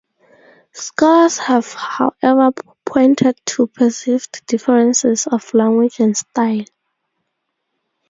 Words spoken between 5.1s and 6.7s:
of language and style.